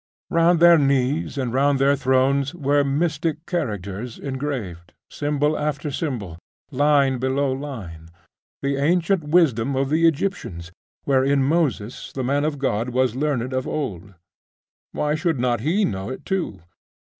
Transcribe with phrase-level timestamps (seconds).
[0.31, 6.39] Round their knees and round their thrones were mystic characters engraved, symbol after symbol,
[6.71, 8.09] line below line
[8.63, 10.71] the ancient wisdom of the Egyptians,
[11.03, 14.15] wherein Moses the man of God was learned of old
[14.91, 16.63] why should not he know it too?